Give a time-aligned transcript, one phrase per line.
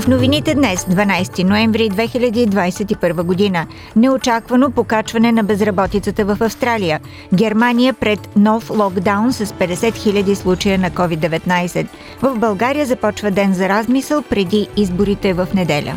[0.00, 3.66] В новините днес, 12 ноември 2021 година,
[3.96, 7.00] неочаквано покачване на безработицата в Австралия.
[7.34, 11.86] Германия пред нов локдаун с 50 000 случая на COVID-19.
[12.22, 15.94] В България започва ден за размисъл преди изборите в неделя.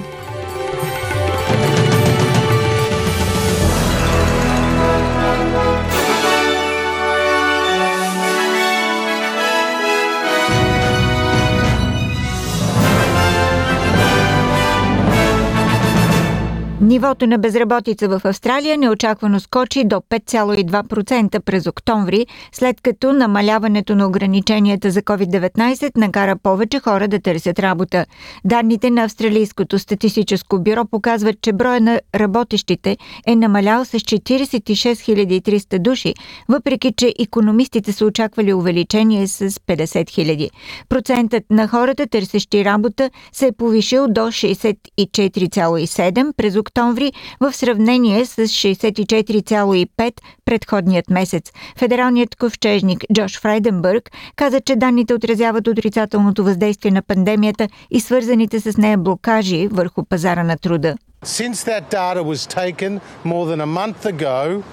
[16.91, 24.07] Нивото на безработица в Австралия неочаквано скочи до 5,2% през октомври, след като намаляването на
[24.07, 28.05] ограниченията за COVID-19 накара повече хора да търсят работа.
[28.45, 35.79] Данните на Австралийското статистическо бюро показват, че броя на работещите е намалял с 46 300
[35.79, 36.13] души,
[36.49, 40.49] въпреки че економистите са очаквали увеличение с 50 000.
[40.89, 48.26] Процентът на хората, търсещи работа, се е повишил до 64,7 през октомври октомври в сравнение
[48.26, 50.13] с 64,5
[50.46, 51.51] предходният месец.
[51.77, 58.77] Федералният ковчежник Джош Фрайденбърг каза, че данните отразяват отрицателното въздействие на пандемията и свързаните с
[58.77, 60.96] нея блокажи върху пазара на труда.
[61.26, 62.91] Since that data was taken
[63.26, 64.63] more than a month ago,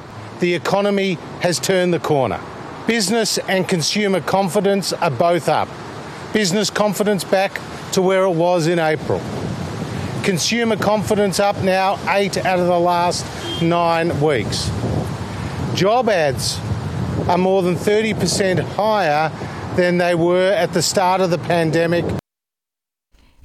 [0.41, 1.11] the economy
[1.47, 2.41] has turned the corner.
[2.97, 5.69] Business and consumer confidence are both up.
[6.41, 7.53] Business confidence back
[7.95, 9.21] to where it was in April.
[10.25, 13.25] Consumer confidence up now eight out of the last
[13.63, 14.71] nine weeks.
[15.75, 16.59] Job ads
[17.29, 19.31] are more than 30% higher
[19.77, 22.05] than they were at the start of the pandemic.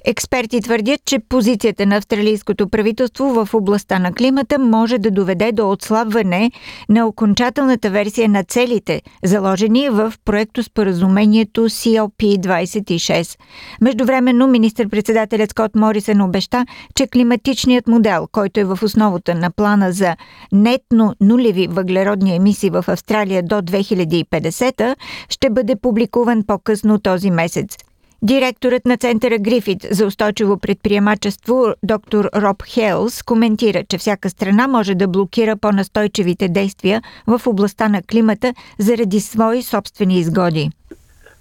[0.06, 5.70] Експерти твърдят, че позицията на австралийското правителство в областта на климата може да доведе до
[5.70, 6.50] отслабване
[6.88, 13.38] на окончателната версия на целите, заложени в проекто споразумението COP26.
[13.80, 20.16] Междувременно министр-председателят Скот Морисън обеща, че климатичният модел, който е в основата на плана за
[20.52, 24.96] нетно нулеви въглеродни емисии в Австралия до 2050,
[25.28, 27.76] ще бъде публикуван по-късно този месец.
[28.22, 34.94] Директорът на Центъра Грифит за устойчиво предприемачество доктор Роб Хелс коментира, че всяка страна може
[34.94, 40.70] да блокира по-настойчивите действия в областта на климата заради свои собствени изгоди.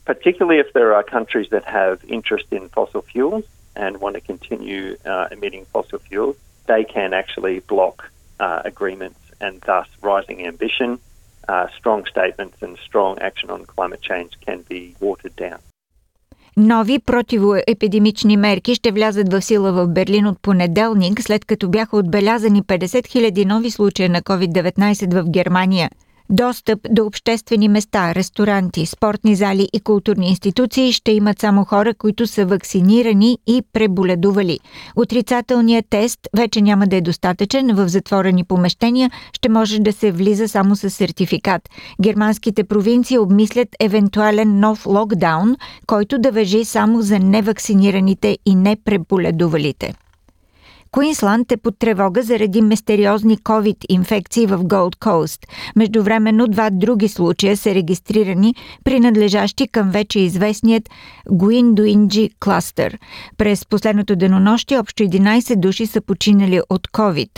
[0.06, 3.46] Particularly if there are countries that have interest in fossil fuels
[3.84, 6.36] and want to continue uh, emitting fossil fuels,
[6.72, 7.96] they can actually block
[8.40, 10.90] uh, agreements and thus rising ambition,
[11.48, 15.60] uh, strong statements and strong action on climate change can be watered down.
[16.58, 22.64] Нови противоепидемични мерки ще влязат в сила в Берлин от понеделник, след като бяха отбелязани
[22.64, 25.90] 50 000 нови случая на COVID-19 в Германия–
[26.30, 32.28] Достъп до обществени места, ресторанти, спортни зали и културни институции ще имат само хора, които
[32.28, 34.60] са вакцинирани и преболедували.
[34.96, 37.76] Отрицателният тест вече няма да е достатъчен.
[37.76, 41.70] В затворени помещения ще може да се влиза само с сертификат.
[42.02, 45.56] Германските провинции обмислят евентуален нов локдаун,
[45.88, 49.94] който да въжи само за невакцинираните и непреболедувалите.
[50.94, 55.48] Куинсланд е под тревога заради мистериозни COVID-инфекции в Голд Коуст.
[55.76, 60.90] Междувременно два други случая са регистрирани, принадлежащи към вече известният
[61.30, 62.98] Гуиндуинджи кластър.
[63.38, 67.30] През последното денонощие общо 11 души са починали от COVID.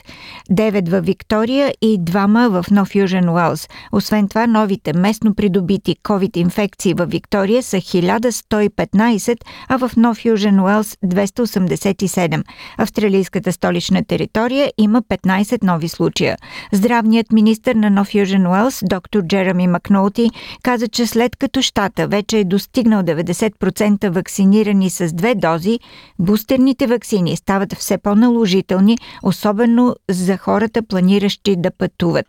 [0.52, 3.68] 9 в Виктория и двама в Нов Южен Уелс.
[3.92, 10.98] Освен това, новите местно придобити COVID-инфекции в Виктория са 1115, а в Нов Южен Уелс
[11.06, 12.44] 287.
[12.78, 16.38] Австралийската британската столична територия има 15 нови случая.
[16.74, 20.32] Здравният министр на Нов Южен Уелс, доктор Джереми Макноути,
[20.64, 25.80] каза, че след като щата вече е достигнал 90% вакцинирани с две дози,
[26.20, 32.28] бустерните вакцини стават все по-наложителни, особено за хората планиращи да пътуват.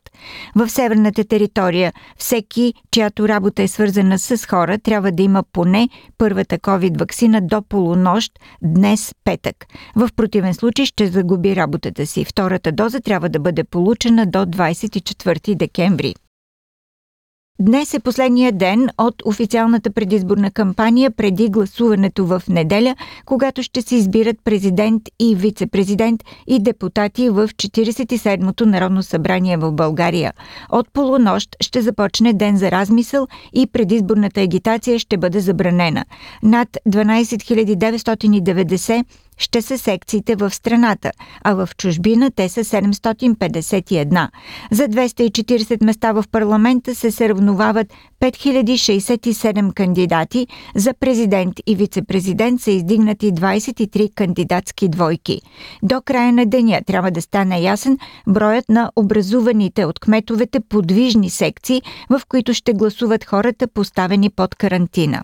[0.55, 5.89] В северната територия всеки, чиято работа е свързана с хора, трябва да има поне
[6.19, 9.67] първата COVID вакцина до полунощ днес петък.
[9.97, 12.25] В противен случай ще загуби работата си.
[12.25, 16.15] Втората доза трябва да бъде получена до 24 декември.
[17.61, 22.95] Днес е последния ден от официалната предизборна кампания преди гласуването в неделя,
[23.25, 30.33] когато ще се избират президент и вице-президент и депутати в 47-то Народно събрание в България.
[30.71, 36.05] От полунощ ще започне ден за размисъл и предизборната агитация ще бъде забранена.
[36.43, 39.05] Над 12 990
[39.39, 41.13] ще са секциите в страната,
[41.45, 44.29] а в чужбина те са 751.
[44.71, 47.87] За 240 места в парламента се сравновават
[48.21, 55.41] 5067 кандидати, за президент и вице-президент са издигнати 23 кандидатски двойки.
[55.83, 61.83] До края на деня трябва да стане ясен броят на образуваните от кметовете подвижни секции,
[62.11, 65.23] в които ще гласуват хората поставени под карантина.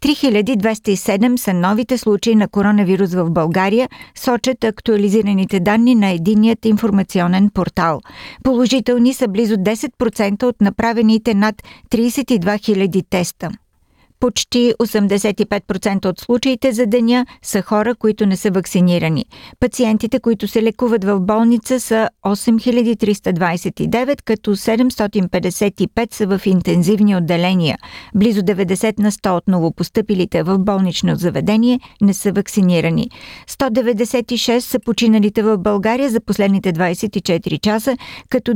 [0.00, 8.00] 3207 са новите случаи на коронавирус в България, сочат актуализираните данни на единият информационен портал.
[8.44, 13.50] Положителни са близо 10% от направените над 32 000 теста.
[14.20, 19.24] Почти 85% от случаите за деня са хора, които не са вакцинирани.
[19.60, 27.78] Пациентите, които се лекуват в болница са 8329, като 755 са в интензивни отделения.
[28.14, 33.10] Близо 90 на 100 от новопостъпилите в болнично заведение не са вакцинирани.
[33.48, 37.96] 196 са починалите в България за последните 24 часа,
[38.28, 38.54] като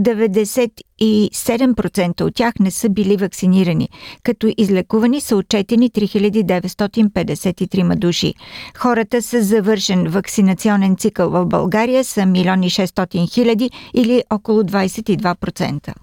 [1.02, 3.88] 97% от тях не са били вакцинирани,
[4.22, 8.34] като излекувани са от отчетени 3953 души.
[8.76, 15.94] Хората с завършен вакцинационен цикъл в България са 1 600 хиляди или около 22%.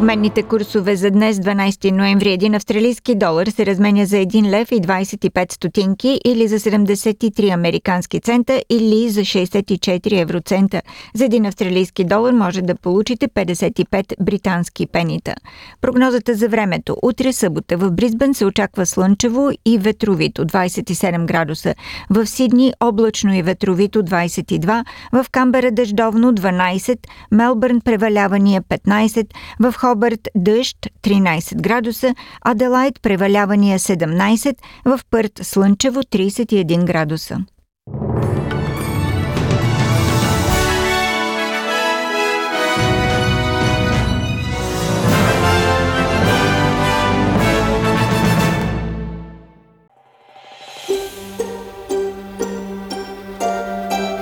[0.00, 4.80] Обменните курсове за днес, 12 ноември, един австралийски долар се разменя за 1 лев и
[4.80, 10.82] 25 стотинки или за 73 американски цента или за 64 евроцента.
[11.14, 15.34] За един австралийски долар може да получите 55 британски пенита.
[15.80, 16.96] Прогнозата за времето.
[17.02, 21.74] Утре събота в Бризбен се очаква слънчево и ветровито 27 градуса.
[22.10, 26.98] В Сидни облачно и ветровито 22, в Камбера дъждовно 12,
[27.32, 29.26] Мелбърн превалявания 15,
[29.60, 32.14] в Хобърт дъжд 13 градуса,
[32.44, 37.38] Аделайт превалявания 17, в Пърт слънчево 31 градуса.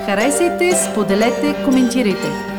[0.05, 2.58] Харесайте, споделете, коментирайте.